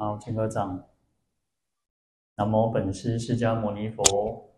[0.00, 0.82] 好，请合掌。
[2.36, 4.48] 南无本师释迦牟尼佛。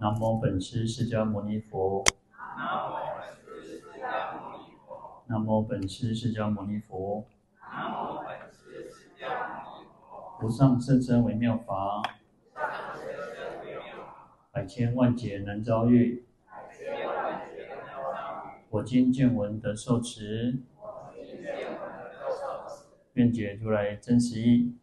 [0.00, 2.02] 南无本师释迦牟尼佛。
[2.48, 2.60] 南
[3.00, 5.24] 无本师释迦牟尼佛。
[5.28, 7.24] 南无本师释迦牟尼佛。
[10.42, 12.02] 无上甚深微妙法。
[14.50, 16.26] 百千万劫难遭遇。
[18.70, 20.58] 我今见闻得受持。
[23.16, 24.74] 愿解如来真实义。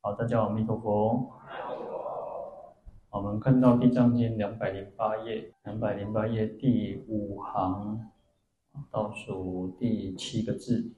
[0.00, 1.30] 好，大家好，阿弥陀佛。
[3.10, 8.10] 我们看到《地藏经》两百零八页，两百零八页第五行
[8.90, 10.90] 倒数第七个字：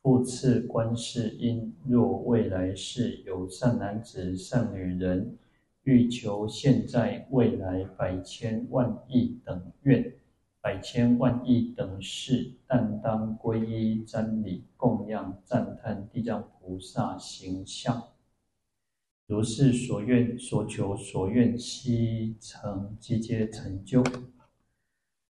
[0.00, 5.36] 复次观世音，若未来世有善男子、善女人，
[5.82, 10.14] 欲求现在未来百千万亿等愿。
[10.64, 18.02] 百千万亿等事，但当皈依瞻礼供养赞叹地藏菩萨形象，
[19.26, 24.02] 如是所愿所求所愿悉成，悉皆成就。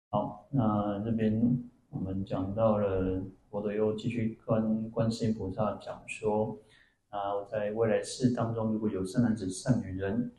[0.09, 1.59] 好，那这边
[1.91, 6.57] 我们讲到了，佛陀又继续跟观世音菩萨讲说，
[7.09, 10.31] 啊，在未来世当中，如果有善男子、善女人，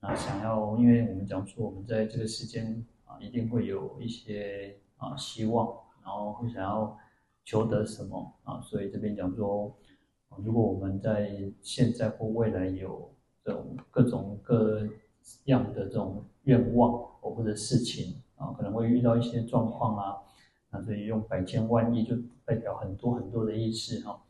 [0.00, 2.84] 啊，想要，因为我们讲说，我们在这个世间。
[3.20, 5.66] 一定会有一些啊希望，
[6.02, 6.96] 然后会想要
[7.44, 8.60] 求得什么啊？
[8.60, 9.74] 所以这边讲说，
[10.36, 13.10] 如果我们在现在或未来有
[13.44, 14.86] 这种各种各
[15.44, 20.16] 样的这种愿望或者事情啊，可能会遇到一些状况啊，
[20.70, 24.22] 那所以用百千万亿就代表很多很多的意思哈。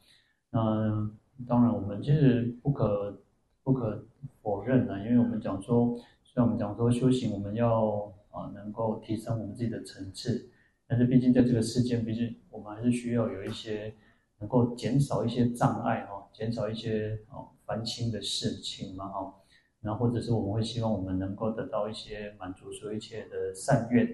[0.50, 1.10] 那
[1.46, 3.20] 当然我们其实不可
[3.62, 4.04] 不可
[4.42, 8.12] 否认啊，因为我们讲说，虽然我们讲说修行，我们要。
[8.34, 10.50] 啊，能够提升我们自己的层次，
[10.88, 13.94] 但是毕竟在这个世间，毕竟我们还是需要有一些
[14.40, 19.34] 能够减少一些障碍哈，减少一些哦烦心的事情嘛哈，
[19.80, 24.04] 然后或者是我们会希望我们能够得到一些满足所有一切的善愿，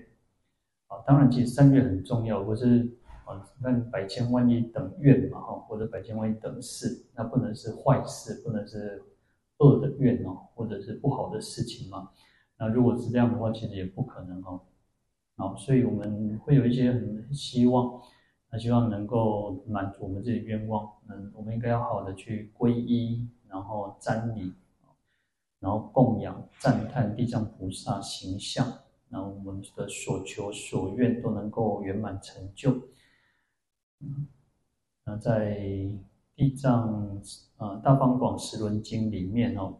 [0.88, 2.90] 啊，当然其实善愿很重要，不是
[3.24, 9.02] 啊，那百千万亿等愿嘛哈，或者百千万亿等事，那不能是坏事，不能是
[9.58, 12.10] 恶的愿哦，或者是不好的事情嘛。
[12.60, 14.60] 那如果是这样的话，其实也不可能哦。
[15.36, 18.02] 好，所以我们会有一些很希望，
[18.50, 20.92] 那希望能够满足我们自己的愿望。
[21.08, 24.52] 嗯，我们应该要好好的去皈依，然后瞻礼，
[25.58, 28.70] 然后供养、赞叹地藏菩萨形象，
[29.08, 32.72] 然后我们的所求所愿都能够圆满成就。
[34.00, 34.28] 嗯，
[35.06, 35.58] 那在
[36.36, 37.18] 地藏
[37.56, 39.78] 啊《大方广十轮经》里面哦。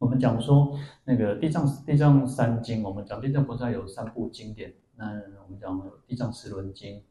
[0.00, 0.74] 我们讲说
[1.04, 4.72] 那个地藏地藏三经，我们讲地藏菩萨有三部经典。
[4.96, 5.12] 那
[5.44, 7.02] 我们讲地藏十轮经，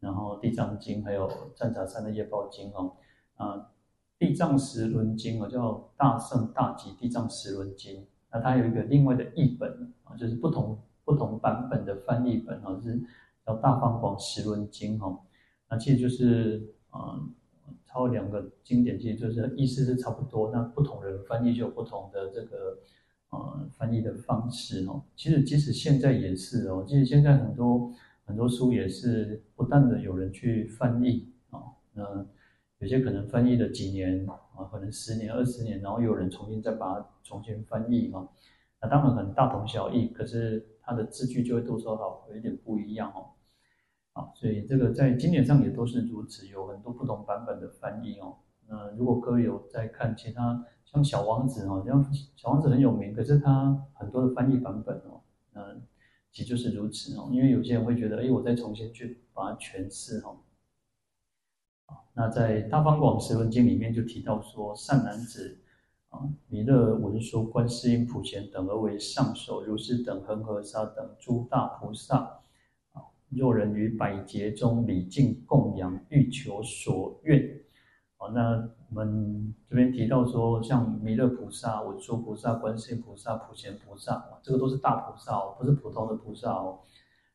[0.00, 2.92] 然后地藏经，还有战慟三的业报经哦。
[3.36, 3.70] 啊，
[4.18, 8.06] 地藏十轮经啊，叫大圣大吉地藏十轮经。
[8.30, 13.00] 那它有一个另外的译本啊，就是不同不同版本的翻译本啊，是
[13.46, 15.20] 叫大方广十轮经哦。
[15.70, 17.18] 那其实就是啊。
[17.96, 22.76] 然后两个经典其实就是意思是差不多，那不同人翻译就有不同的这个
[23.30, 25.02] 呃翻译的方式哦。
[25.16, 27.90] 其实即使现在也是哦，其实现在很多
[28.26, 32.26] 很多书也是不断的有人去翻译啊，那
[32.80, 38.28] 有些可能翻译了几年啊，可能十年二十年，然后有人重新再把它重新翻译啊，
[38.82, 43.32] 那当然很大同小异，可是它的字句就会多少少有一点不一样哦。
[44.16, 48.38] 啊，所以这个在经典上也都是如此，有很多不同版本的翻译哦。
[48.66, 52.02] 那如果各位有在看其他，像《小王子》哦，像
[52.34, 55.20] 《小王子》很有名，可是它很多的翻译版本哦，
[55.52, 55.76] 那
[56.32, 57.28] 其实就是如此哦。
[57.30, 60.38] 因为有些人会觉得，哎，我再重新去把它诠释哦。
[62.14, 65.58] 那在《大方广十文经》里面就提到说，善男子
[66.08, 72.40] 啊，弥勒文殊、观世音、普贤等而为上首，如是等恒河沙等诸大菩萨。
[73.30, 77.42] 若人于百劫中礼敬供养，欲求所愿，
[78.16, 86.78] 好，那我们这边提到说，像弥勒菩萨、文殊菩萨、观世菩萨、普贤菩萨，这个都是大菩萨哦，不是普通的菩萨哦。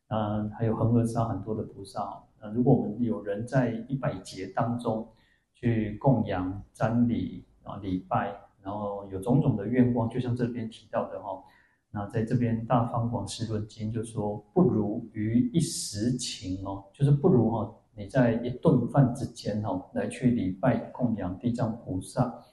[0.08, 2.24] 嗯，还有恒河沙很多的菩萨哦。
[2.42, 5.08] 那如果我们有人在一百劫当中
[5.54, 8.34] 去供养、瞻礼啊、礼拜，
[8.64, 11.44] 然后有种种的愿望，就像这边提到的哈。
[11.94, 22.46] 那在这边《大方广十轮经》就说，不如于一时情哦，就是不如哈，你在一顿饭之间哦，来去礼拜供养地藏菩萨，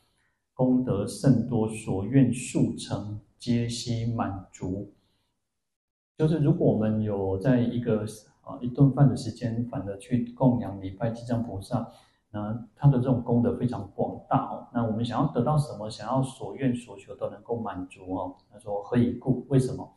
[0.54, 4.92] 功德甚多，所愿速成，皆悉满足。
[6.16, 8.04] 就是如果我们有在一个
[8.40, 11.88] 啊一顿饭的时间，反而去供养礼拜地藏菩萨，
[12.30, 14.68] 那他的这种功德非常广大哦。
[14.72, 18.36] 那我们想要得到什么，想要所愿所求都能够满足哦。
[18.52, 19.46] 他说何以故？
[19.48, 19.88] 为什么？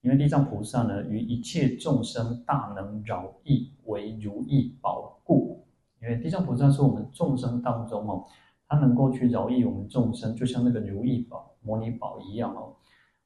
[0.00, 5.64] 因为地藏菩萨呢，于一切众生大能饶益为如意宝故。
[6.00, 8.24] 因为地藏菩萨是我们众生当中哦，
[8.68, 12.74] 他能够去饶益我们众生，就像那个如意宝、摩尼宝一样哦。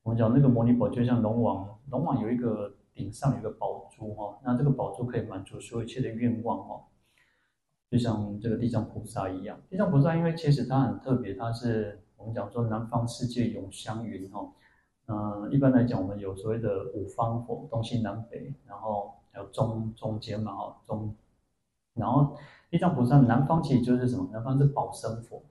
[0.02, 6.80] 我们讲那个摩尼宝，就像龙王，龙王有一个顶上有一个宝珠哈，那这个宝珠可以满足所有一切的愿望哦。
[7.90, 14.52] 就像这个地藏菩萨一样，地藏菩萨因为其实它很特别，它是我们讲说南方世界永香云哈。
[15.06, 21.14] 嗯，一般来讲，我们有所谓的五方佛，东西南北，然后还有中中间嘛哈，中，
[21.94, 22.36] 然后
[22.70, 24.28] 地藏菩萨南方其实就是什么？
[24.32, 25.42] 南方是宝生佛，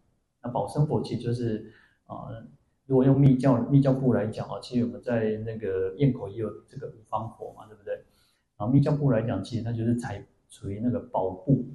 [0.41, 1.71] 那宝生佛其实就是
[2.05, 2.29] 啊。
[2.85, 7.93] 如果用密教密教部来讲啊，其实我们在那个堰口也有这个五方佛嘛，对不对？
[8.57, 11.67] 然后密教部来讲，其实它就是才属于那个宝部，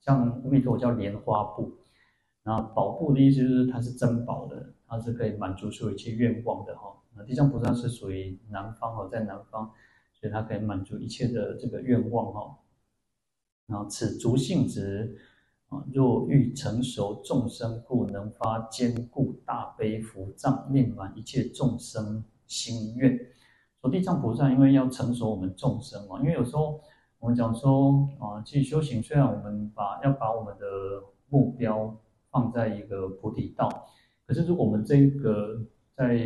[0.00, 1.72] 像阿弥陀佛叫莲花布，
[2.42, 6.92] 那宝布的意思就是它是珍宝的，它是可以满足所有一切愿望的哈。
[7.14, 9.70] 那地藏菩萨是属于南方哦，在南方，
[10.12, 12.58] 所以它可以满足一切的这个愿望哈。
[13.66, 15.18] 然后此足性质。
[15.92, 23.16] 若欲成熟众生故，能发坚固大悲福障，念满一切众生心愿。
[23.80, 26.82] 说地藏菩萨，因为要成熟我们众生嘛，因为有时候
[27.20, 30.66] 我们讲说啊，其实修行虽然我们把要把我们的
[31.28, 31.94] 目标
[32.30, 33.86] 放在一个菩提道，
[34.26, 35.62] 可是如果我们这个
[35.94, 36.18] 在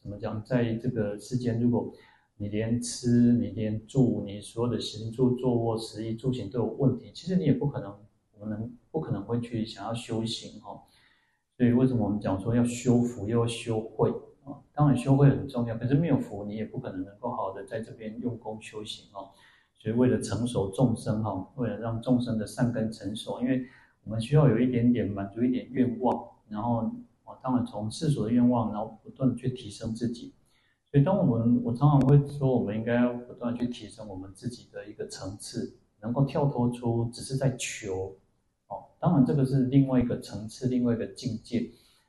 [0.00, 1.92] 怎么讲，在这个世间，如果
[2.38, 7.94] 你连吃，你连住，你所有的行住坐卧食衣住行都有问题，其实你也不可能。
[8.38, 10.82] 我们能不可能会去想要修行哈，
[11.56, 14.10] 所以为什么我们讲说要修福又要修慧
[14.44, 14.58] 啊？
[14.72, 19.30] 当然修慧很重要，可是没有福，你也不可能能够好好的在这边用功修行哦。
[19.82, 23.66] 所以为了成熟众生哈，为了让众生的善根成熟，因为
[24.04, 26.88] 我们需要有一点点满足一点愿望，然后
[27.24, 30.32] 哦，当然从世俗的愿望，然后不断的去提升自己。
[30.88, 38.14] 所以当我们我常常会说，我们应该要不断去提升我们自己的一个层次，能够跳脱出只是在求
[38.68, 38.84] 哦。
[39.00, 41.68] 当然，这个是另外一个层次，另外一个境界。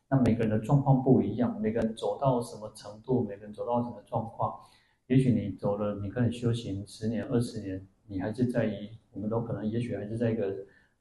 [0.09, 4.59] 那每个人的状况不一样，每个人走到什么程度，每个人走到什么状况，
[5.07, 10.55] 也许你走了，你可以修行十年、二十年，你还是在于，我们都可能，也许还是在一个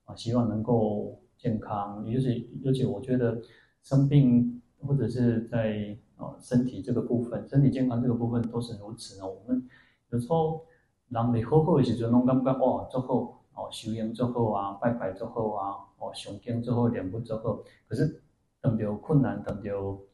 [0.04, 2.04] 啊，希望能够健康。
[2.08, 3.40] 尤其，尤其我觉得
[3.82, 9.26] 生病或者是在啊身体这个部分，身体健康这个部分都是如此呢。
[9.26, 9.68] 我们
[10.10, 10.64] 有时候
[11.08, 13.38] 让你好好的时候，拢感觉哇，做好。
[13.54, 17.62] 哦，修行做好啊，拜拜做好啊，哦，诵经做好，念佛做好。
[17.86, 18.22] 可是
[18.62, 19.62] 等到困难，等到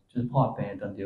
[0.08, 1.04] 就是破病，等到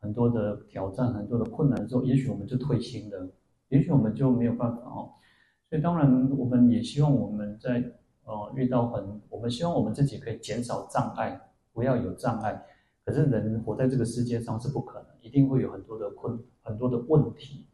[0.00, 3.28] 很多的挑战，很多的困难之后，也许我们就退心了，
[3.68, 5.12] 也许我们就没有办法哦。
[5.68, 7.84] 所以当然，我们也希望我们在
[8.24, 11.40] 呃遇到很，我们希望我们自己可以减少障碍，
[11.72, 12.64] 不要有障碍。
[13.04, 17.66] 可是人活在这个世界上是不可能，一定会有很多的困，很多的问题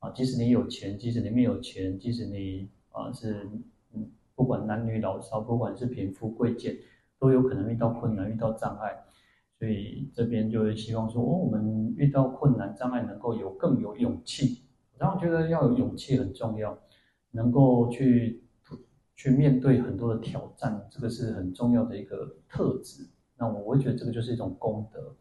[0.00, 0.10] 啊。
[0.10, 2.68] 即使你有钱，即使你没有钱，即使你。
[2.92, 3.48] 啊，是
[3.94, 6.76] 嗯，不管男女老少，不管是贫富贵贱，
[7.20, 8.92] 都有可能遇到困难，遇到障碍。
[9.60, 14.62] 所以这边就会希望说，哦，我们遇到困难障碍，能够有更有勇气。
[14.96, 16.78] 然后觉得要有勇气很重要，
[17.32, 18.42] 能够去
[19.14, 23.06] 去面对很多的挑战，这个是很重要的一个特质。
[23.36, 25.14] 那我我会觉得这个就是一种功德。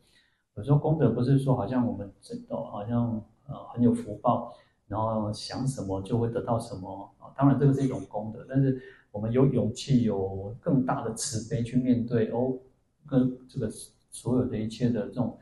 [0.56, 4.54] 有时候功德不是说好像我们知道，好像呃很有福报。
[4.88, 7.30] 然后想什么就会得到什么啊！
[7.38, 8.82] 当然这个是一种功德，但是
[9.12, 12.58] 我们有勇气、有更大的慈悲去面对哦，
[13.06, 13.70] 跟这个
[14.10, 15.38] 所有的一切的这种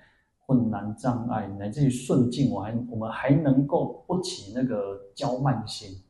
[0.45, 6.01] 困难障碍，乃至于顺境，我还我们还能够不起那个骄慢心，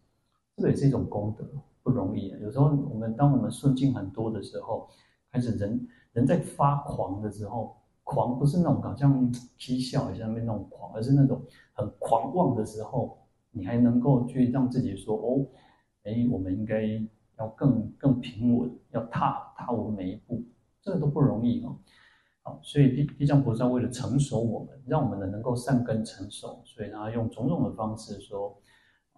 [0.56, 1.46] 这个也是一种功德，
[1.84, 2.30] 不容易。
[2.42, 4.88] 有时候我们当我们顺境很多的时候，
[5.32, 11.42] 开始人人在发狂的时候，狂不是那种好像嬉笑一下那种狂，而是那种
[11.74, 13.18] 很狂妄的时候。
[13.50, 15.44] 你还能够去让自己说哦，
[16.04, 16.84] 哎，我们应该
[17.40, 20.44] 要更更平稳，要踏踏稳每一步，
[20.80, 21.76] 这都不容易哦。
[22.62, 28.56] 所以地地藏菩萨为了成熟我们，让我们能能够善根成熟，所以他用种种的方式说，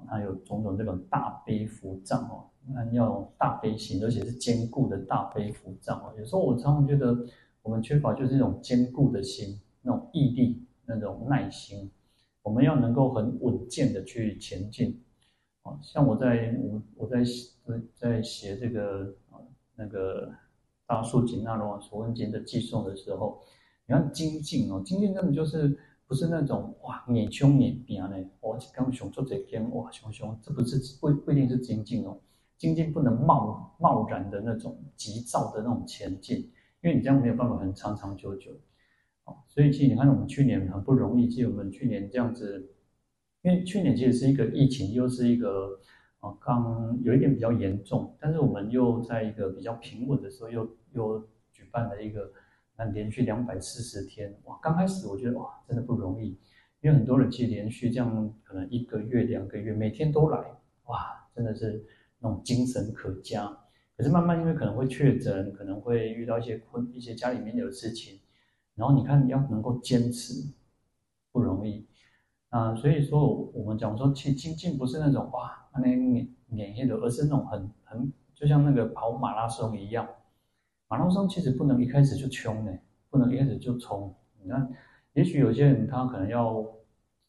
[0.07, 6.13] 他有种种这种大悲福藏哦，那要大悲心，而且是坚固的大悲福藏哦。
[6.17, 7.17] 有时候我常常觉得
[7.61, 11.91] 我们缺乏就是这种坚固的心，那种毅力，那种耐心。
[12.41, 14.99] 我们要能够很稳健的去前进，
[15.63, 17.17] 啊，像我在我我在
[17.93, 19.37] 在写这个啊
[19.75, 20.31] 那个
[20.89, 23.39] 大树紧那罗王所问经的寄送的时候，
[23.85, 25.77] 你看精进哦，精进根本就是
[26.07, 32.19] 不是那种哇，勉强勉强呢，我刚想做这件哇，熊熊，这不是不不一定是精进哦，
[32.57, 36.39] 精进不能贸贸然的那种急躁的那种前进，
[36.81, 38.51] 因为你这样没有办法很长长久久。
[39.47, 42.67] 所以其实你看，我们去年很不容易，其实我们去年这样子，
[43.43, 45.79] 因为去年其实是一个疫情，又是一个
[46.19, 52.31] 啊刚有一点比较严重，但是我们又在一个比较平稳的时候，又又举办了一个。
[52.81, 54.57] 那连续两百四十天，哇！
[54.61, 56.29] 刚开始我觉得哇，真的不容易，
[56.79, 60.39] 因为很多人其实连续这样，可能一个月、两个月，每天都来，
[60.85, 61.85] 哇，真的是
[62.19, 63.45] 那种精神可嘉。
[63.97, 68.21] 可是慢慢因为可能会确诊，可能会遇到一些困、一些家里面有事情，
[68.75, 70.53] 然后你看你要能够坚持，
[71.33, 71.85] 不容易
[72.47, 72.73] 啊。
[72.73, 80.07] 所以说我们讲说，其实精进不是那种哇，那免免疫的，而是那种很很，就像那个跑马拉松一样。
[80.89, 82.71] 马拉松其实不能一开始就冲呢，
[83.11, 84.11] 不能一开始就冲。
[84.41, 84.67] 你看，
[85.13, 86.65] 也许有些人他可能要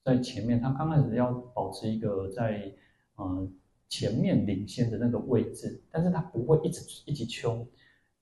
[0.02, 2.72] 在前面，他刚开始要保持一个在
[3.16, 3.46] 呃
[3.86, 7.68] 前面领先的那个位置，但是他不会一直一直冲，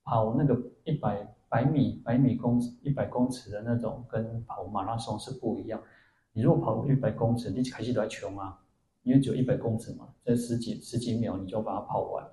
[0.02, 5.80] 跑那个一百百米百米公一百公尺的那种，跟跑马拉松是不一样。
[6.32, 8.58] 你如果跑一百公尺，你开始都在冲啊，
[9.04, 12.26] 因为只有一百公尺嘛，在十几十几秒你就把它跑完。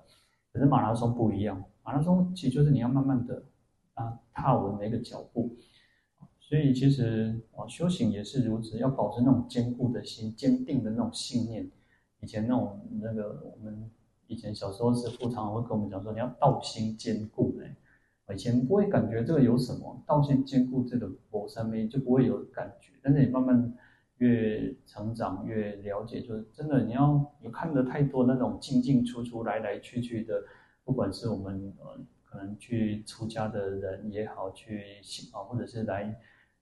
[0.52, 1.62] 可是马拉松不一样。
[1.86, 3.44] 马拉松其实就是你要慢慢的
[3.94, 5.56] 啊踏稳的一个脚步，
[6.40, 11.70] 所以其实啊修行也是如此，要保持那种坚固的心、坚定的那种信念。
[12.18, 13.88] 以前那种那个我们
[14.26, 17.64] 以前小时候师父常常会跟我们讲说，你要道心坚固呢。
[18.34, 22.94] 以前不会感觉这个有什么，道心坚固这个佛三昧就不会有感觉。
[23.00, 23.72] 但是你慢慢
[24.18, 30.42] 越成长越了解，就是真的你要你看得太多那种进进出出、来来去去的。
[30.86, 36.16] 不管是我们呃可能去出家的人也好，去信啊，或者是来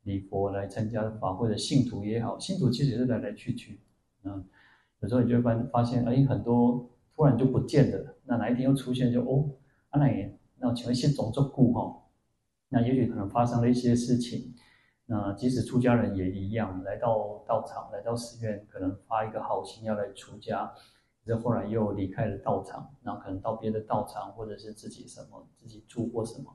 [0.04, 3.80] 礼佛来参加法会的信徒也好，信徒其实也是来来去去，
[4.22, 4.42] 嗯，
[5.00, 9.50] 有时候你就会发发现，哎，很多突然就不见了，那哪一天又出现就哦，
[9.90, 12.02] 阿那也那请一些种族故哈，
[12.70, 14.54] 那也许可能发生了一些事情，
[15.04, 20.72] 那即使出家人也一样，来到道场，来到寺院，可能发一个好心要来出家。
[21.24, 26.54] 这后来又离开了道场，然后可能到别的道场，或者是自己什么自己住或什么。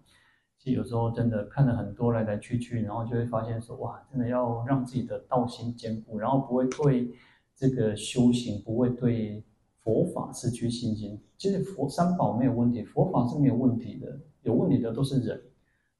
[0.59, 7.11] 其实有时候真的看了很多来来去去，然后就会发现说，哇，真的要让自己的道心坚固，然后不会对
[7.55, 9.43] 这个修行，不会对
[9.81, 11.19] 佛法失去信心。
[11.38, 15.41] 其实佛三宝没有问题，佛法是没有问题的，有问题的都是人，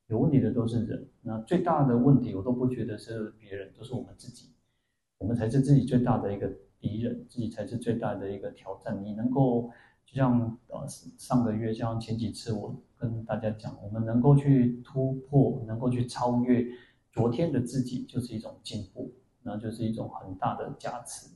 [0.08, 1.08] 有问题的都是人。
[1.22, 4.50] 那最大的问题，我都不觉得是别人，都是我们自己，
[5.18, 6.52] 我们才是自己最大的一个。
[6.80, 9.04] 敌人自己才是最大的一个挑战。
[9.04, 9.70] 你能够，
[10.06, 16.66] 就像呃上个月，像前几次我跟大家讲，我们能够去突破，能够去超越
[17.12, 19.12] 昨天的自己，就是一种进步，
[19.44, 21.30] 那就是一种很大的加持，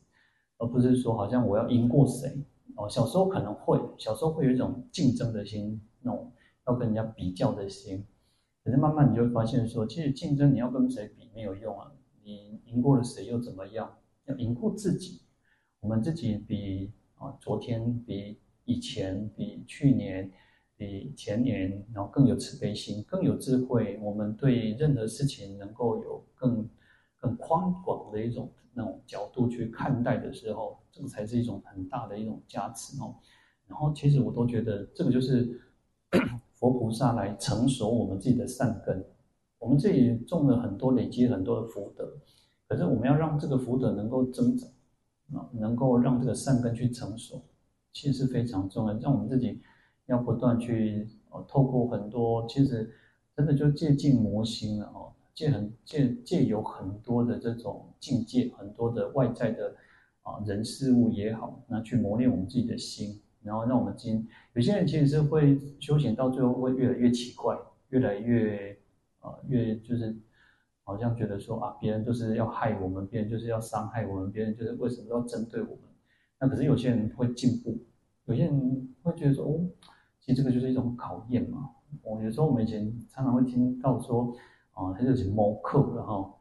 [0.58, 2.44] 而不是说好像我要赢过谁
[2.76, 2.88] 哦。
[2.90, 6.32] 小时候可能会，小时候会有一种竞争的心，那种
[6.68, 8.06] 要跟人家比较的心。
[8.64, 11.92] 可是慢慢你就会发现说，其实竞争你要跟谁比没有用啊，
[12.24, 13.98] 你赢过了谁又怎么样？
[14.26, 15.23] 要赢过自己。
[15.84, 20.32] 我们自己比啊，昨天比以前，比去年，
[20.78, 24.00] 比前年，然后更有慈悲心，更有智慧。
[24.02, 26.70] 我们对任何事情能够有更
[27.18, 33.16] 更宽广的一种那种角度去看待的时候，这个才是一种很大的一种加持哦。
[33.68, 35.60] 然后，其实我都觉得这个就是
[36.56, 39.06] 佛菩萨来成熟我们自己的善根。
[39.60, 42.10] 我们自己种了很多，累积很多的福德，
[42.70, 44.70] 可是我们要让这个福德能够增长。
[45.54, 47.42] 能够让这个善根去成熟，
[47.92, 48.94] 其实是非常重要。
[49.00, 49.62] 让我们自己
[50.06, 52.94] 要不断去哦，透过很多，其实
[53.36, 59.76] 真的就借镜磨心了哦，借很借借有很多的这种境界，很多的外在的
[60.22, 67.58] 啊人事物也好，那去磨练我们自己的心，然后让我们今有些人其实是会修行到最后会越来越奇怪，
[67.90, 68.78] 越来越
[69.20, 70.16] 啊越就是。
[70.84, 75.80] 好像觉得说啊，别人就是要害我们，别人就是要伤害我们，别人就是为什么要针对我们？
[76.40, 77.78] 那可是有些人会进步，
[78.26, 79.66] 有些人会觉得说，哦，
[80.20, 81.70] 其实这个就是一种考验嘛。
[82.02, 84.36] 我，有时候我们以前常常会听到说，
[84.74, 86.38] 啊，他就是魔课，然后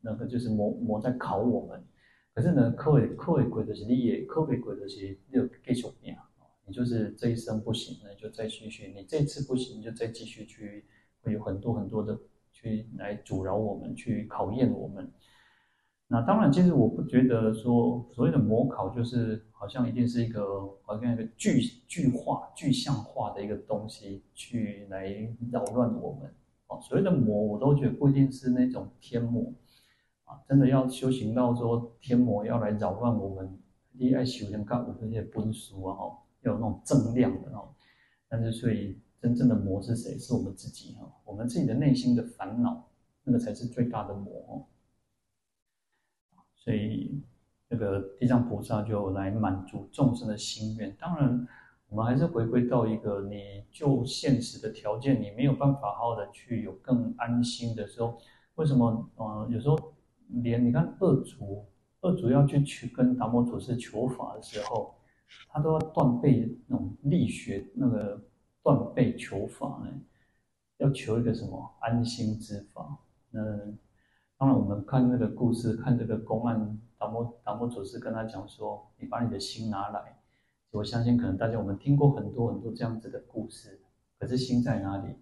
[0.00, 1.84] 那个就是魔魔在考我们。
[2.32, 6.16] 可是呢，课也课也归的是你也课也归的是你有继续念，
[6.66, 10.84] 你就是这一生不行，那就再继续；你这次不行，你就再继续去，
[11.20, 12.18] 会有很多很多的。
[12.54, 15.12] 去来阻挠我们，去考验我们。
[16.06, 20.42] 那当然，其实我不觉得说所谓的魔考就是好像一定是一个
[20.82, 25.08] 好像一个具具化、具象化的一个东西去来
[25.50, 26.32] 扰乱我们。
[26.68, 29.52] 哦，所谓的魔，我都觉得不一定是那种天魔
[30.24, 33.58] 啊，真的要修行到说天魔要来扰乱我们，
[33.92, 37.74] 你爱修行干我这些本书啊，哦，要有那种正量的哦。
[38.28, 40.18] 但是所以真正的魔是谁？
[40.18, 42.90] 是我们自己哈，我们自己的内心的烦恼，
[43.22, 44.68] 那个才是最大的魔。
[46.54, 47.22] 所以
[47.70, 50.94] 那个地藏菩萨就来满足众生的心愿。
[51.00, 51.48] 当然，
[51.88, 58.18] 我们还是回归到一个，你就现实的条件，你没有办法好好的去有更安心的时候，
[58.56, 59.10] 为什么？
[59.16, 59.94] 呃，有时候
[60.28, 61.64] 连你看恶族，
[62.00, 64.94] 恶族要去求跟达摩祖师求法的时候，
[65.48, 68.22] 他都要断背那种力学，那个
[68.64, 70.00] 断背求法呢，
[70.78, 72.98] 要求一个什么安心之法？
[73.30, 73.78] 嗯。
[74.36, 80.18] 当然，我们看那个故事，看这个公案，达摩达摩祖师跟他讲说：“你把你的心拿来。”
[80.72, 83.80] 我相信，可能大家我们听过很多很多这样子的故事，
[84.18, 85.14] 可是心在哪里？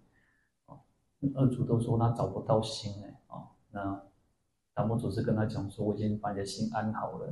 [0.65, 0.81] 啊，
[1.35, 3.43] 二祖都说他找不到心哎啊。
[3.69, 4.03] 那
[4.73, 7.31] 达摩祖师跟他讲说：“我已经把你的心安好了。”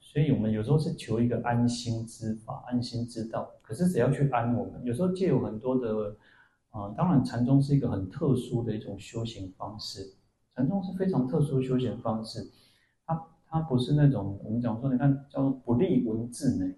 [0.00, 3.50] 所以我们有时候是求一个安心之法、安心之道。
[3.62, 6.14] 可是只要去安我们，有时候借有很多的
[6.70, 10.14] 啊，当然禅宗是一个很特殊的一种修行方式。
[10.54, 12.48] 禅宗是非常特殊的修行方式，
[13.06, 16.74] 它它不是那种我们讲说，你看叫做不立文字呢，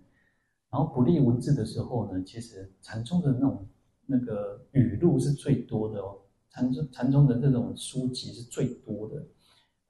[0.71, 3.67] 然后不立文字的时候呢，其实禅宗的那种
[4.07, 6.17] 那个语录是最多的哦，
[6.49, 9.23] 禅宗禅宗的这种书籍是最多的，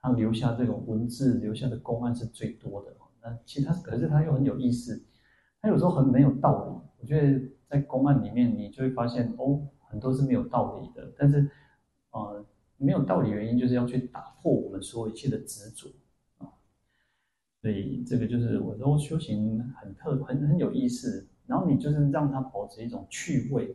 [0.00, 2.92] 它留下这种文字留下的公案是最多的。
[3.44, 5.04] 其他可是它又很有意思，
[5.62, 6.72] 它有时候很没有道理。
[6.98, 11.50] 我觉得在公案里面，你就会发现哦，很多是没有道理的，但是
[12.10, 12.44] 呃。
[12.78, 15.88] 没有道理，原因就是要去打破我们所有一切的执着
[16.36, 16.52] 啊，
[17.62, 21.26] 所以这个就是我说修行很特很很有意思。
[21.46, 23.74] 然后你就是让他保持一种趣味，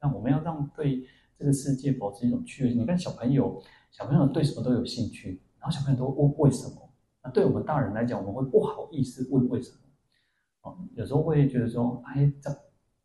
[0.00, 1.06] 那我们要让对
[1.38, 2.74] 这个世界保持一种趣味。
[2.74, 6.89] 你看小朋友，小朋友对什么都有兴趣，然后小朋友都问为什么？
[7.22, 10.76] 那对我们大人来讲，我们会不好意思问为什么啊？
[10.94, 12.50] 有时候会觉得说，哎，这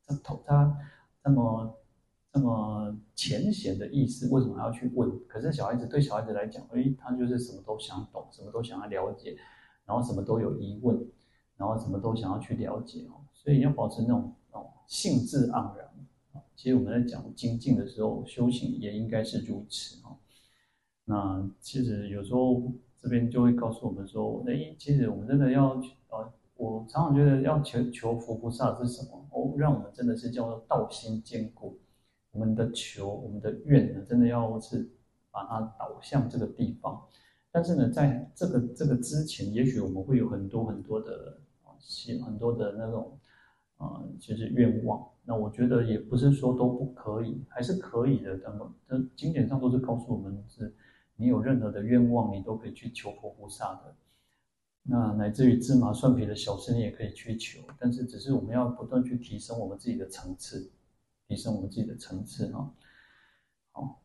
[0.06, 0.78] 这头他
[1.24, 1.78] 这么。
[2.38, 5.10] 那么浅显的意思，为什么要去问？
[5.26, 9.38] 可是小孩子对小孩子来讲，哎，他就是什么都想懂，什么都想要了解，
[9.86, 11.00] 然后什么都有疑问，
[11.56, 13.24] 然后什么都想要去了解哦。
[13.32, 15.88] 所以要保持那种哦兴致盎然。
[16.58, 20.18] 其实我们在讲精进的时候，修行也应该是如此哦。
[21.06, 22.70] 那其实有时候
[23.06, 29.28] 这边就会告诉我们说，哎，其实我们真的要呃，我常常觉得要求求佛菩萨是什么？
[29.30, 31.78] 哦，让我们真的是叫做道心坚固。
[32.32, 34.90] 我们的求，我们的愿呢，真的要是
[35.30, 37.00] 把它导向这个地方。
[37.52, 41.78] 但是呢，在这个这个之前，也许我们会有很多很多的啊，
[42.26, 43.16] 很多的那种
[43.78, 45.08] 啊，就是愿望。
[45.24, 48.36] 那我觉得也不是说都不可以，还是可以的。
[48.44, 50.74] 那么，这经典上都是告诉我们，是
[51.16, 53.96] 你有任何的愿望，你都可以去求佛菩萨的。
[54.84, 57.62] 那乃至于芝麻蒜皮的小事，你也可以去求。
[57.80, 60.72] 但是，只是我们要不断去提升我们自己的层次。
[61.28, 62.72] 提升我们自己的层次哈，
[63.72, 64.00] 好，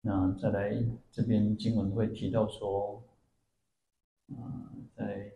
[0.00, 3.02] 那再来这边经文会提到说，
[4.28, 5.32] 啊，在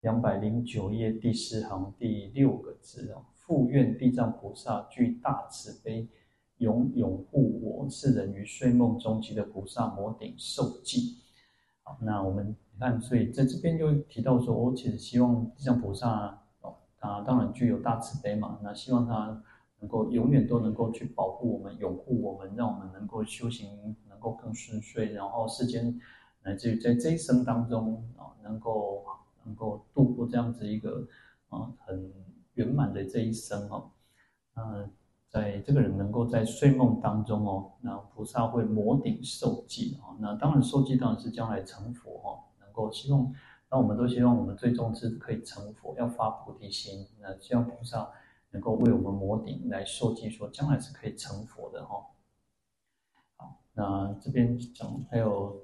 [0.00, 6.08] 两百零九页第四行第六个字啊，复愿地藏菩萨具大慈悲，
[6.58, 11.18] 永永护我世人于睡梦中，即得菩萨摩顶受记。
[11.82, 16.40] 好，那我们看，所以在这边就提到说，我其实希望地藏菩萨。
[17.00, 18.58] 啊，当然具有大慈悲嘛。
[18.62, 19.42] 那希望他
[19.78, 26.00] 能够永远都能够去保护我们、永护我们，让我们能够修行能够更顺遂，然后世间
[26.42, 29.04] 乃至于在这一生当中啊，能够
[29.44, 31.06] 能够度过这样子一个
[31.50, 32.10] 啊很
[32.54, 33.90] 圆满的这一生哦。
[34.54, 34.90] 嗯，
[35.34, 40.14] 在这个人能够在睡梦当中哦，那菩萨会摩顶受记啊。
[40.20, 43.34] 那当然受记当然是将来成佛哈，能够希望。
[43.68, 47.04] 那我们都希望我们最终是可以成佛，要发菩提心。
[47.20, 48.08] 那希望菩萨
[48.52, 51.96] 能够为我们摩顶来受记，说将来是可以成佛的哈。
[53.34, 55.52] 好，那这边讲还有《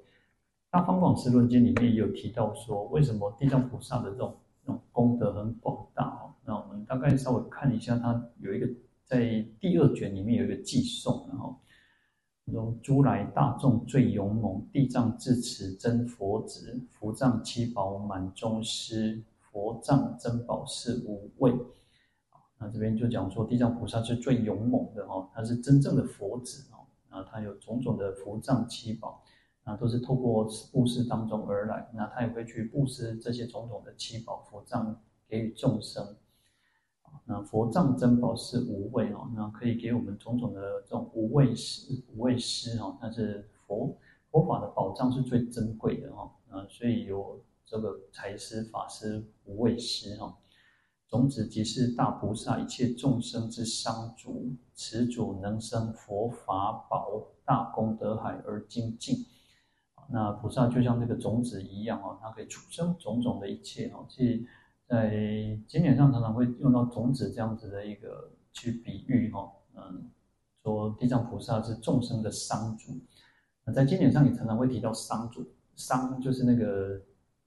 [0.69, 6.35] 大方广识论经》里面也有提到说，为什么地藏菩萨的这种这种功德很广大哦？
[6.43, 8.67] 那我们大概稍微看一下，它有一个
[9.11, 11.59] 在第二卷里面有一个偈颂，然后。
[12.81, 21.53] 诸来大众最勇猛，地藏智持真佛子，佛藏七宝满中施，佛藏珍宝是无畏。
[22.57, 29.23] 那这边就讲说，地藏菩萨是最勇猛的哦，他是真正的佛子哦，那他有种种的佛藏七宝，
[29.63, 36.15] 那都是透过布施当中而来，那他也会去布施这些种种的七宝佛藏给予众生。
[37.31, 42.97] 那佛藏珍宝是无畏哦，那可以给我们种种的这种无畏施、无畏施哦。
[43.01, 43.97] 但是佛
[44.29, 50.37] 佛法的宝藏是最珍贵的哈，啊，所以有这个财施、法施、无畏施哈。
[51.07, 59.25] 种子即是大菩萨一切众生之商主，此主能生佛法宝大功德海而精进。
[60.09, 64.05] 那菩萨就像这个种子一样哦，它可以出生种种的一切哦。
[64.09, 64.45] 其实，
[64.91, 70.11] 在经典上常常会用到种子这样子的一个去比喻哈，嗯，
[70.61, 72.91] 说地藏菩萨是众生的商主。
[73.63, 77.01] 那在经典上也常常会提到商主，商就是那个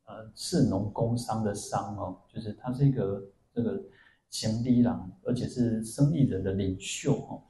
[0.07, 3.23] 呃士农工商的商哦，就是他是一个。
[3.57, 3.81] 这个
[4.31, 7.41] 行李郎，而且是生意人的领袖哦，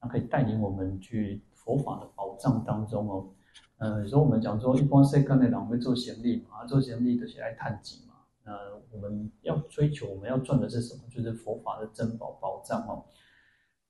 [0.00, 3.30] 他可以带领我们去佛法的宝藏当中哦。
[3.78, 8.13] 嗯，有时候我们讲说，一般世间的人会做行李嘛，做行李就是来探经嘛。
[8.44, 8.52] 那
[8.90, 11.02] 我们要追求，我们要赚的是什么？
[11.10, 13.04] 就是佛法的珍宝宝藏哦。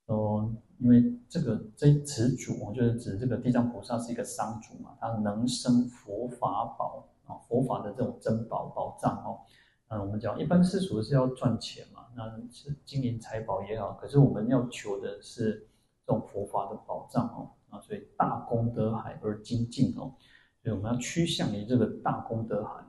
[0.06, 9.40] 哦，因为这个这此主就是指这个地藏菩萨是一个商主嘛，他能生佛法宝啊，佛法的这种珍宝宝藏哦。
[9.88, 15.66] 嗯，我们讲一般世俗是要赚钱嘛，那是金银财宝也好，可是我们要求的是
[16.06, 20.14] 这种佛法的宝藏哦，啊，所以大功德海而精进哦，
[20.62, 22.84] 所以我们要趋向于这个大功德海，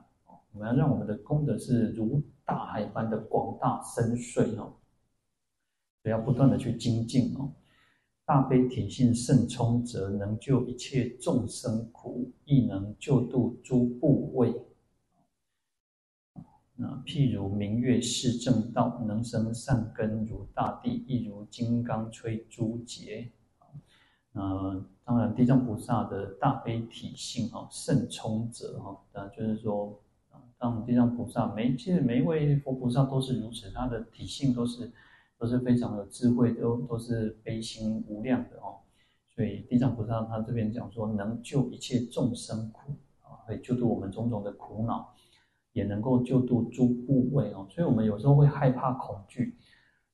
[0.56, 4.72] 我们要让我们的功德是如大海般的广大深邃哦，
[6.02, 7.52] 所以要不断的去精进哦，
[8.24, 14.54] 大悲体性甚充则，能救一切众生苦，亦能救度诸怖畏。
[16.74, 23.30] 那譬如明月示正道，能生善根如大地，亦如金刚摧诸劫。
[24.32, 28.98] 那当然，地藏菩萨的大悲体性啊，甚充则哈。
[29.12, 29.98] 那就是说，
[30.58, 34.92] 当地藏菩萨每其实每一位佛菩萨都是如此，他的体性都是
[35.38, 38.80] 都是非常有智慧，都都是悲心无量的哦。
[39.34, 42.92] 所以地藏菩萨他这边讲说，能救一切众生苦
[43.22, 45.12] 啊，会救度我们种种的苦恼。
[45.72, 49.58] 也能够救度诸怖畏哦，所以我们有时候会害怕恐惧，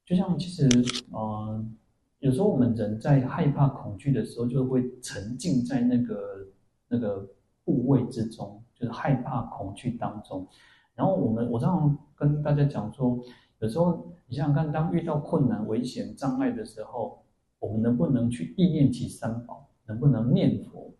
[0.04, 0.68] 就像其实，
[1.14, 1.76] 嗯、
[2.18, 6.48] 有时候我们人在害怕恐惧的时候，就会沉浸在那个
[6.88, 7.28] 那个
[7.64, 10.46] 怖畏之中，是害怕恐惧当中。
[10.94, 13.18] 然后我们，我常常跟大家讲说，
[13.60, 17.22] 有时候你想想看，当遇到困难、危险、障碍的时候，
[17.58, 19.68] 我们能不能去意念起三宝？
[19.86, 20.92] 能不能念佛？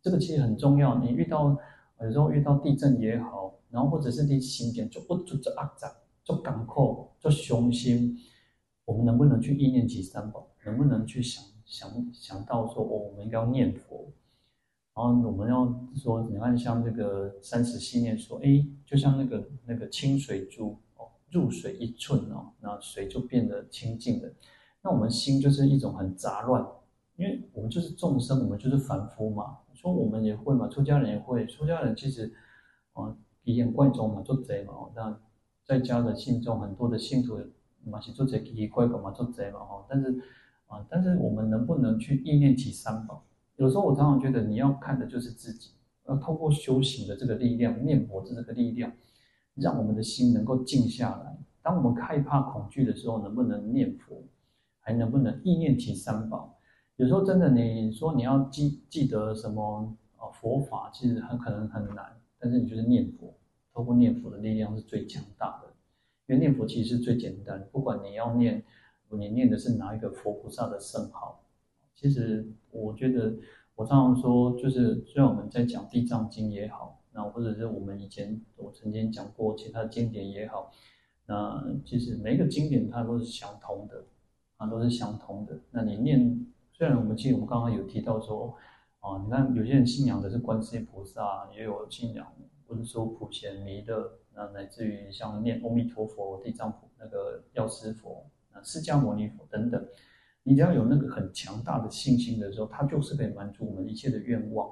[0.00, 0.98] 这个其实很重要。
[0.98, 1.56] 你遇到
[2.00, 3.54] 有时候遇到地震也好。
[3.70, 5.92] 然后或者是你心间就不住着阿杂，
[6.24, 8.16] 就赶苦，就雄心，
[8.86, 10.48] 我们能不能去意念起三宝？
[10.64, 14.10] 能不能去想想想到说，哦，我们应该要念佛？
[14.98, 24.28] 然后我们要说，你看像这个三十信念说，哎，就像那个那个清水珠哦，入水一寸哦，那水就变得清净了。
[24.82, 26.66] 那我们心就是一种很杂乱，
[27.14, 29.58] 因为我们就是众生，我们就是凡夫嘛。
[29.72, 32.32] 说我们也会嘛，出家人也会，出家人其实，
[32.94, 33.16] 啊。
[33.44, 35.18] 奇形怪状嘛，做贼嘛，那
[35.64, 37.38] 在家的信众很多的信徒
[37.84, 39.86] 嘛是做贼奇奇怪怪嘛，做贼嘛哈。
[39.88, 40.20] 但是
[40.66, 43.24] 啊，但是我们能不能去意念起三宝？
[43.58, 45.72] 有时候我常常觉得你要看的就是自己，
[46.08, 48.92] 要透过修行的这个力量，念佛的这个力量，
[49.54, 51.36] 让我们的心能够静下来。
[51.60, 54.22] 当我们害怕恐惧的时候，能不能念佛？
[54.80, 56.56] 还能不能意念起三宝？
[56.96, 62.16] 有时候真的，你说你要记记得什么啊佛法，其实很可能很难。
[62.38, 63.34] 但是你就是念佛。
[63.74, 65.68] 透过念佛的力量是最强大的，
[66.26, 67.68] 因为念佛其实是最简单。
[67.70, 68.64] 不管你要念，
[69.10, 71.44] 你念的是哪一个佛菩萨的圣号，
[72.00, 73.34] 其实我觉得，
[73.74, 80.70] 我常常说，就是虽然我们在讲《地藏经》也好，那或者是我们以前我曾经讲过其他经典也好，
[81.26, 84.04] 那其实每一个经典它都是相通的，
[84.58, 85.58] 啊，都是相通的。
[85.72, 88.54] 那你念，虽然我们其实我们刚刚有提到说，
[89.00, 92.32] 啊，你看有些人信仰的是观世音菩萨，也有信仰。
[92.68, 99.82] 或者说普贤弥勒，那乃至于像念阿弥陀佛、地藏菩那个药师佛、那释迦牟尼佛等等，
[100.42, 104.68] 你只要有那个很强大的信心的时候，它就是可以满足我们一切的愿望。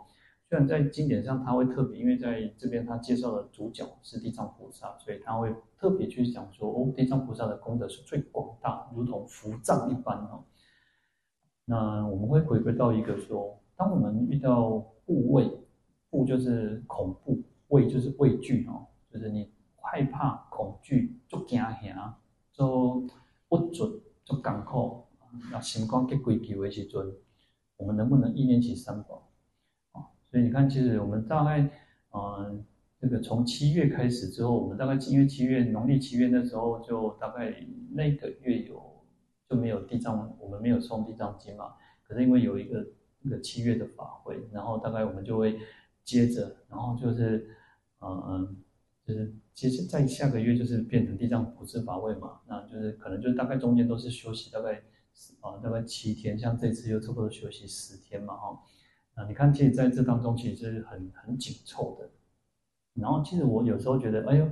[0.49, 10.45] 虽然在经典上他会特别，因为在这边他介绍的主角是地藏菩萨，所以他会特别去讲说，哦，地藏菩萨的功德是最广大，如同福藏一般哦。
[11.65, 15.51] 那我们会回归到一个说，当我们遇到怖畏，
[16.11, 17.43] 怖就是恐怖。
[17.69, 19.51] 畏就是畏惧哦，就是你
[19.83, 22.17] 害怕、恐惧，就惊吓，
[22.53, 23.05] 就
[23.49, 23.91] 不准，
[24.25, 25.03] 就赶苦。
[25.57, 27.15] 那心光给归咎的时阵，
[27.79, 29.33] 我们能不能意念起三宝？
[29.93, 31.63] 啊，所以你看，其实我们大概，
[32.11, 32.65] 嗯、呃，
[33.01, 37.57] 这个从七月开始之后，我们大概因为七月农历七月那时候，就大概
[37.93, 39.03] 那个月有
[39.49, 41.73] 就没有地藏，我们没有诵地藏经嘛。
[42.07, 42.87] 可是因为有一个
[43.23, 45.59] 那个七月的法会，然后大概我们就会
[46.05, 47.49] 接着，然后就是
[48.03, 48.55] 嗯，
[49.07, 54.83] 就是接着在下个月就是变成地藏普施法会嘛，那就是可能就是大概中间都是休息大概
[55.41, 58.61] 啊大概七天，像这次又差不多休息十天嘛哈，
[59.17, 62.11] 那你看其实在这当中其实是很很紧凑的，
[62.95, 64.49] 然后其实我有时候觉得哎呦。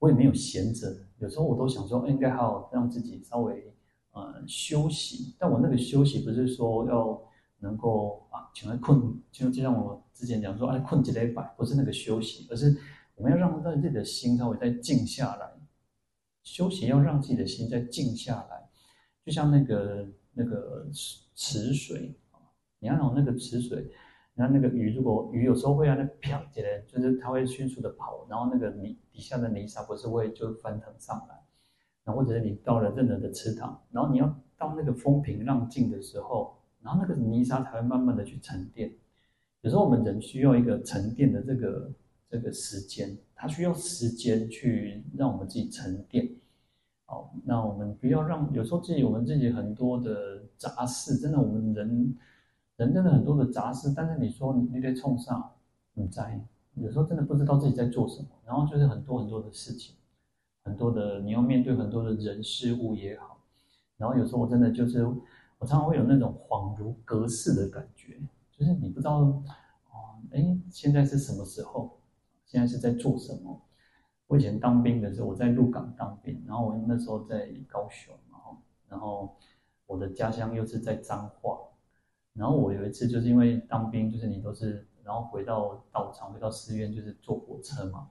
[0.00, 3.74] 我也没有闲着，有时候我都想说，应该好好让自己稍微
[4.12, 5.34] 呃休息。
[5.36, 7.20] 但我那个休息不是说要
[7.58, 12.78] 能够啊，全来困，就就像我之前讲说，哎，困几礼拜，不是那个休息，而是
[13.16, 15.50] 我们要让自己的心稍微再静下来。
[16.44, 18.67] 休息要让自己的心再静下来，
[19.28, 22.14] 就像那个那个池池水，
[22.78, 23.86] 你看哦，那个池水。
[24.34, 31.34] 然后那个鱼，如果鱼有时候会让那飘起来，就是它会迅速的跑，然后那个泥底下的泥沙不是会就翻腾上来，
[32.04, 38.90] 然后或者是你到了任何的池塘，然后你要到那个风平浪静的时候，然后那个泥沙才会慢慢的去沉淀。
[39.60, 41.92] 有时候我们人需要一个沉淀的这个
[42.30, 46.26] 这个时间，它需要时间去让我们自己沉淀。
[47.10, 52.14] 好，那我们不要让有时候自己我们自己很多的杂事，真的我们人。
[52.76, 55.50] 人真的很多的杂事，但是你说你得冲上，
[55.94, 56.40] 你在
[56.74, 59.96] 有时候真的不知道自己在做什么，然后就是很多很多的事情，
[60.62, 63.36] 很多的你要面对很多的人事物也好，
[63.96, 68.16] 然后有时候我真的就是我常常会有那种恍如隔世的感觉，
[68.56, 69.22] 就是你不知道
[69.90, 71.98] 哦，哎，现在是什么时候？
[72.46, 73.60] 现在是在做什么？
[74.28, 78.14] 我以前当兵的时候，我在鹿港当兵，然后我那时候在高雄，
[78.88, 79.34] 然后
[79.86, 81.58] 我的家乡又是在彰化。
[82.34, 88.10] 然后我有一次就是因为当兵，就是你都是，然后回到道场，回到寺院，就是坐火车嘛。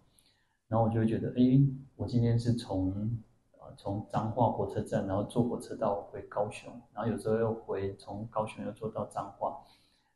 [0.67, 1.61] 然后我就会觉得，哎，
[1.95, 3.17] 我今天是从
[3.53, 9.63] 呃从彰化火车站，然后坐火车到回高雄，然后有时候又回从高雄又坐到彰化，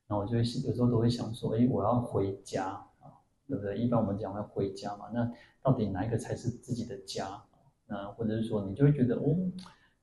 [0.08, 2.66] 然后我就会有时候都会想说，哎，我要回家
[3.00, 3.16] 啊，
[3.48, 3.78] 对不对？
[3.78, 7.41] 一般我们讲要回家嘛，那到底哪一个才是自己的家？
[7.88, 9.36] 那或者是说，你就会觉得，哦，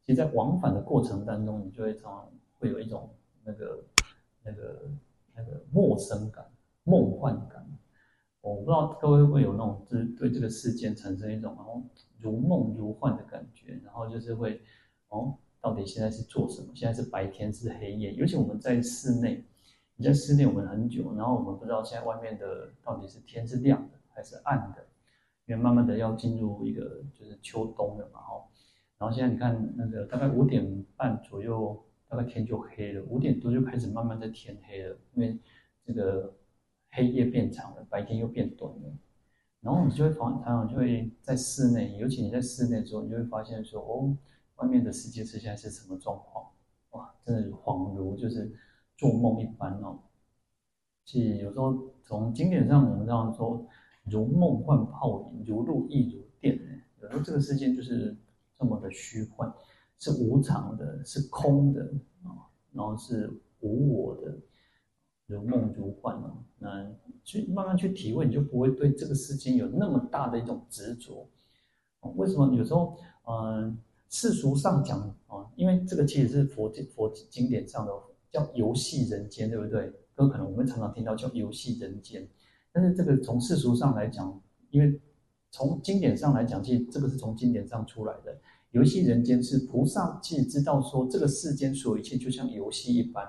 [0.04, 3.08] 其实，在往返的过程当中，你就会常常会有一种
[3.44, 3.84] 那个。
[4.44, 4.88] 那个
[5.34, 6.42] 那个陌生感、
[6.84, 7.66] 梦幻感，
[8.40, 11.82] 我不知道各位会不会有那种，就是对这个事件产生一种哦
[12.18, 14.62] 如梦如幻的感觉，然后就是会
[15.08, 16.68] 哦，到底现在是做什么？
[16.74, 18.14] 现在是白天是黑夜？
[18.14, 19.44] 尤其我们在室内，
[19.96, 24.82] 你在室内我们很久，然后我们不知道现在外面的到底是天是亮的还是暗的，
[25.48, 28.46] 因为慢慢的要进入一个就是秋冬了嘛，哦，
[28.98, 31.84] 然后现在你看那个大概五点半左右。
[32.11, 35.38] 大概天就黑了，五点多就开始慢慢的天黑了，因为
[35.84, 36.34] 这个
[36.90, 38.90] 黑夜变长了，白天又变短了。
[39.61, 44.16] 然后你就会，常常就会在室内，尤其你在室内的时候，你就会发现说，哦，
[44.56, 46.46] 外面的世界是现在是什么状况？
[46.92, 48.50] 哇，真的恍如就是
[48.96, 49.98] 做梦一般哦。
[51.04, 53.66] 其实有时候从经典上我们这样说，
[54.10, 56.58] 如梦幻泡影，如露亦如电。
[57.00, 58.16] 有时候这个世界就是
[58.58, 59.52] 这么的虚幻。
[60.00, 61.82] 是无常的，是空的
[62.22, 64.32] 啊，然后是无我的，
[65.26, 66.38] 如梦如幻啊。
[66.56, 66.88] 那
[67.24, 71.28] 去慢慢去体会，你就不会对这个世间有那么大的一种执着。
[72.14, 73.76] 为什么有时候，嗯，
[74.08, 77.92] 世俗上讲啊，因为这个其实是佛经佛经典上的
[78.30, 79.92] 叫游戏人间，对不对？
[80.14, 82.24] 都可能我们常常听到叫游戏人间，
[82.72, 85.00] 但是这个从世俗上来讲，因为
[85.50, 88.37] 从经典上来讲，其实这个是从经典上出来的。
[88.72, 93.26] 游戏人间是菩萨，其实知道说这个世间所有一切就像游戏一般。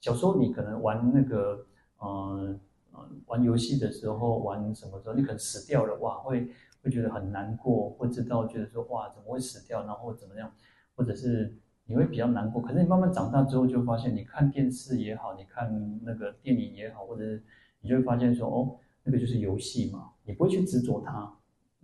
[0.00, 1.64] 小时候你可能玩那个，
[2.02, 2.58] 嗯
[2.92, 6.50] 嗯，玩游戏的时候，玩什么时候你可能死掉了，哇，会
[6.82, 10.52] 会觉得很难过，会知道觉得说哇，怎么会死掉，然后怎么样，
[10.96, 12.60] 或者是你会比较难过。
[12.60, 17.42] 可是你慢慢长大之后，就发现你看电视也好，你看那个电影也好，或者是
[17.80, 21.36] 你就会发现说哦，那个就是游戏嘛，你不会去执着它。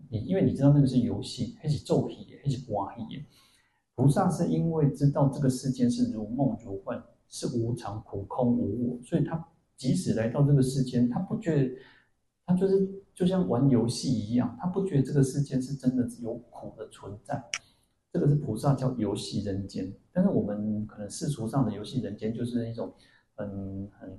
[0.09, 3.25] 你因为你知道那个是游戏，还是咒语，还是瓜皮。
[3.95, 11.75] 菩萨是因为知道这个世间是如梦如幻，是无常、苦、空、无我，所以他即使来到这个世间，他不觉得，
[12.45, 17.43] 他就是就像玩游戏一样，他不觉得这个世间是真的有苦的存在。
[18.13, 22.93] 这个是菩萨叫游戏人间，但是我们可能世俗上的游戏人间就是一种
[23.35, 24.19] 很很，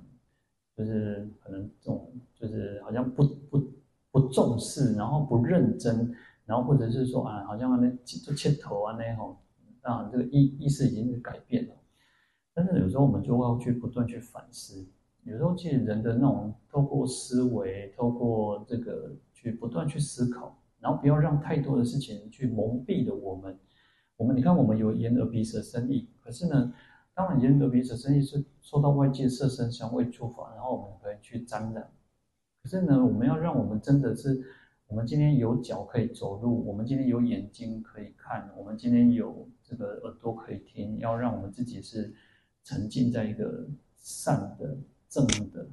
[0.78, 3.68] 就是可能这种就是好像不不。
[4.10, 6.10] 不重视，然后不认真，
[6.46, 9.36] 然后或者是说啊，好像那就切头啊那种，
[9.82, 11.74] 当然这个意意识已经改变了。
[12.54, 14.88] 但是有时候我们就要去不断去反思，
[15.24, 23.56] 有时候其实人的那种透过思维，透过这个去不断去思考，然后不要让太多的事情去蒙蔽了我们。
[24.16, 26.72] 我们你看，我们有眼耳鼻舌身意，可是呢，
[27.18, 31.90] 当然，眼耳鼻舌身意是受到外界色声香味触法，然后我们可以去沾染。
[32.62, 34.40] 可是呢，我们要让我们真的是，
[34.86, 42.14] 我们今天有脚可以走路，我们今天有眼睛可以看，我们今天有这个耳朵可以听，要让我们自己是
[42.62, 44.76] 沉浸在一个善的、
[45.08, 45.66] 正的、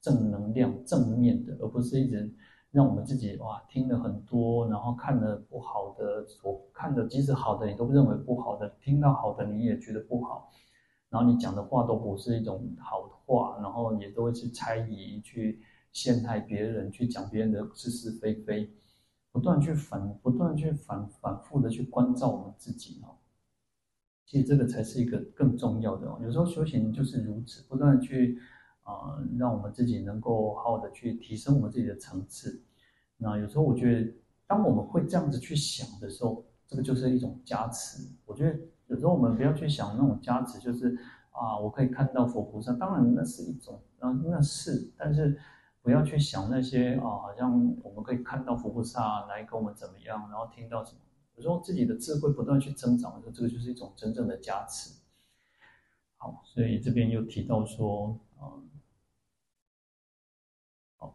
[0.00, 2.32] 正能量、正面的，而不是一直。
[2.72, 10.50] 让我们自己哇听了很多，然后看了不好的，所看的即使好的你都认为不好的，听到好的你也觉得不好，
[11.10, 15.60] 然后你讲的话都不是一种好的话，然后也都会去猜疑、去
[15.92, 18.70] 陷害别人、去讲别人的是是非非，
[19.32, 23.16] 不断去反、不断去反反复的去关照我们自己哦。
[24.24, 26.18] 其实这个才是一个更重要的哦。
[26.22, 28.38] 有时候修行就是如此，不断去。
[28.88, 32.62] 啊、让我们自己能够好好的去提升我们自己的层次。
[33.16, 34.14] 那有时候我觉得，
[34.46, 38.08] 当我们会这样子去想的时候，这个就是一种加持。
[38.24, 38.56] 我觉得
[38.86, 40.96] 有时候我们不要去想那种加持，就是
[41.30, 45.38] 啊，我可以看到佛菩萨，当然那是一种，啊，那是，但是
[45.82, 50.98] 不要去想那些啊，好像我们可以看到佛菩萨来跟我们怎么样，然后听到什么。
[51.36, 55.02] 有时候自己的智慧不断去增长的时候，这个就是一种真正的加持。
[56.16, 58.62] 好，所以这边又提到说，啊。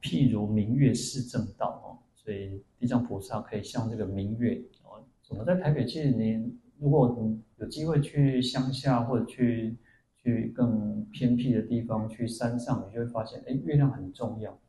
[0.02, 5.04] 譬如明月示正道哦，所以地藏菩萨可以像这个明月哦。
[5.30, 9.78] 我们在台北，其实你如果有机会去乡下或者去
[10.17, 14.60] 去更偏僻的地方，去山上，你就会发现，哎，月亮很重要。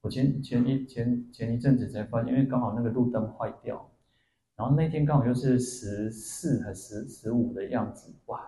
[0.00, 3.90] 我前前一前前一阵子才发现，因为刚好那个路灯坏掉，
[4.56, 8.40] 然后那天刚好又是十四还十十五的样子，哇，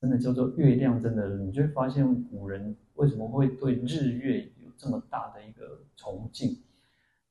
[0.00, 4.70] 真的叫做月亮，真的，你就会发现古人为什么会对日月有。
[4.78, 6.58] 这么大的一个崇敬，因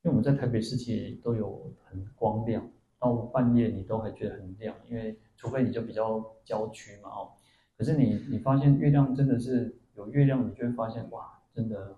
[0.03, 2.65] 为我们在台北市其实都有很光亮，
[3.01, 7.31] 到半夜你都还觉得很亮，因为除非你就比较郊区嘛哦，
[7.75, 11.97] 可是你你发现月亮真的是有月亮，你就会发现哇，真的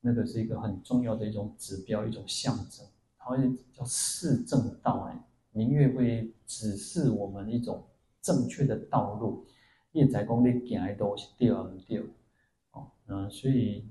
[0.00, 2.86] 那个是一个很重要的一种指标，一种象征，
[3.18, 3.36] 它会
[3.74, 7.84] 叫示正道哎，明月会指示我们一种
[8.22, 9.44] 正确的道路，
[9.90, 12.00] 业在功力行的都是对啊对，
[12.70, 13.84] 哦，那所以。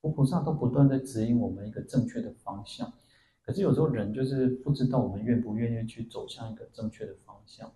[0.00, 2.92] 佛菩萨都不断在指引我们一个正确的方向，
[3.48, 7.66] 可是有时候人就是不知道我们愿不愿意去走向一个正确的方向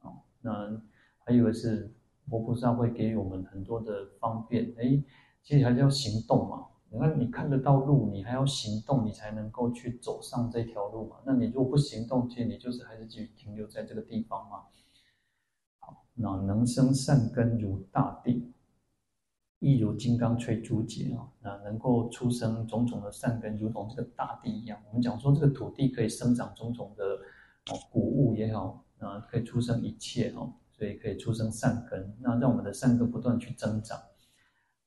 [0.00, 0.10] 啊。
[0.40, 0.82] 那
[1.20, 1.94] 还有是
[2.28, 5.00] 佛菩萨会给予我们很多的方便，哎，
[5.40, 6.66] 其实还是要行动嘛。
[6.88, 11.18] 你看你看得到路，你还要行动，你才能够去走上这条路嘛。
[11.24, 14.64] 那你如果不行动，其实你就是还是继续停留在这个地方嘛。
[15.78, 18.52] 好，那能生善根如大地。
[19.60, 24.78] 亦如金刚摧诸劫啊，那能够出生种种的善根，如同这个大地一样。
[24.88, 32.10] 我们讲说这个土地可以生长种种的哦谷物也好，啊，可以出生一切哦，所以可以出生善根。
[32.20, 34.00] 那让我们的善根不断去增长。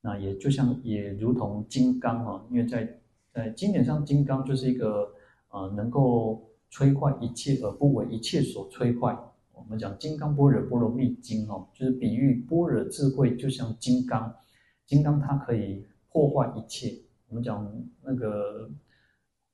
[0.02, 3.00] 那也就像也如同金刚啊，因为在
[3.32, 5.08] 在经典上，金刚就是一个
[5.50, 9.16] 呃能够摧坏一切而不为一切所摧坏。
[9.52, 14.36] 我们讲金刚般若波罗蜜经哦，就是比喻般若智慧就像金刚。
[14.86, 17.02] 金刚它可以破坏一切。
[17.30, 17.68] 我们讲
[18.02, 18.70] 那个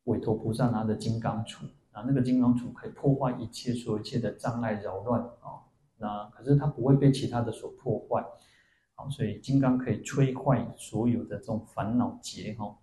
[0.04, 5.64] 韦陀菩萨拿着金刚杵啊，那个金刚杵可以破坏一切所有一切的障碍扰乱啊。
[5.98, 8.26] 那可是它不会被其他的所破坏。
[8.96, 12.78] 好，所以金刚可以摧坏所有的这种烦恼结哈。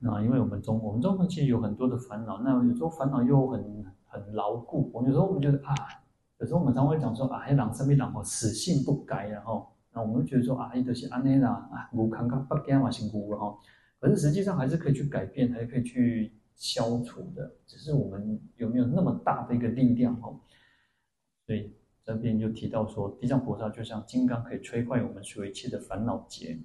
[0.00, 4.90] 那因为我们中我们中国其实有很多的烦恼，那有时候烦恼又很很牢固。
[4.92, 5.72] 我们有时候我们觉得啊，
[6.38, 9.70] 有时候我们常会讲说啊，黑狼生命狼哦，死性不改，然后。
[9.96, 13.58] 那我们觉得说啊，伊都是安内啦，啊，无康康不干嘛辛苦了哈。
[13.98, 20.38] 可是实际上还是可以去改变，还是可以去消除的，只是我们有没有那么大的一个力量哈。
[21.46, 21.72] 所以
[22.04, 26.60] 这边就提到说，地藏菩萨就像金刚，可以摧坏我们所有一切的烦恼结，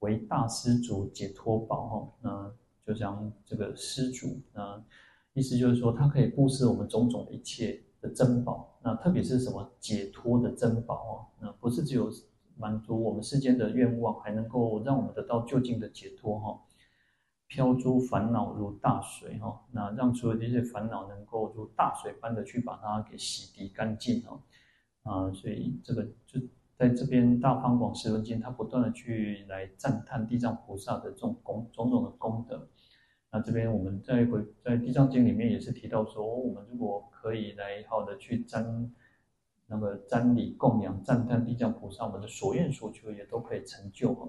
[0.00, 2.12] 为大施主解脱宝哈。
[2.20, 2.54] 那
[2.84, 4.84] 就像这个施主，那
[5.32, 8.78] 意思就是说，他可以布施我们种种的一切的珍宝。
[8.84, 12.12] 那特别是什么解脱的珍宝哦，那不是只有。
[12.58, 16.60] 满足我们世间的愿望，还能够让我们得到究竟的解脱哈。
[17.46, 24.42] 漂诸烦恼如大水哈，那让所有这些烦恼能够如大水般的去把它给洗涤干净哈。
[25.04, 26.38] 啊，所以这个就
[26.76, 32.68] 在这边《大方广十轮经》，它不断的去来赞叹地藏菩萨的这种功种种的功德。
[33.30, 38.92] 那这边我们在回在《地藏经》里面也是提到说，我们如果可以来好的去沾。
[39.70, 44.28] 那么瞻礼供养赞叹地藏菩萨，我们的所愿所求也都可以成就哈。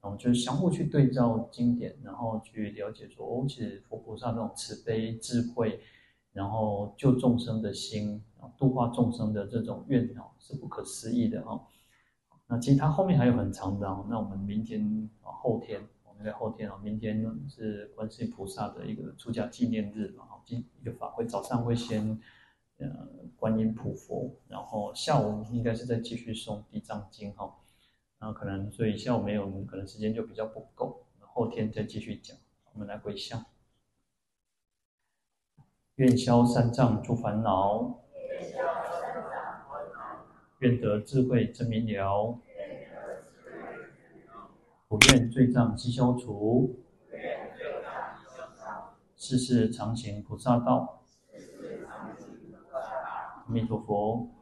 [0.00, 5.80] 然后就是相互去对照经典，然后去了解说，哦，其实佛菩萨那种慈悲智慧，
[6.32, 8.22] 然后救众生的心，
[8.56, 11.60] 度化众生的这种愿哦，是不可思议的哦。
[12.46, 14.06] 那其实它后面还有很长的哦。
[14.08, 22.16] 那我们明天啊，后天，我们在后天啊，明天是观世音菩萨的一个出家纪念日嘛，今一个法会早上会先
[22.78, 27.54] 呃观音普佛，然后下午应该是再继续诵地藏经哈。
[28.18, 32.36] 然后可能所以下午没有，可能时间就比较不够，后天再继续讲。
[32.72, 33.44] 我们来回向，
[35.96, 38.00] 愿消三障诸烦恼。
[40.60, 42.38] 愿得智慧真明了，
[44.88, 46.80] 普愿罪障悉消除，
[49.14, 50.95] 世世常行菩萨道。
[53.48, 54.35] 阿弥陀佛。